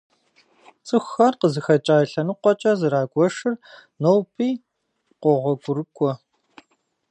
ЦӀыхухэр 0.87 1.33
къызыхэкӀа 1.39 1.97
и 2.03 2.07
лъэныкъуэкӀэ 2.11 2.71
зэрагуэшыр 2.79 3.53
ноби 4.01 4.49
къогъуэгурыкӀуэ. 5.21 6.11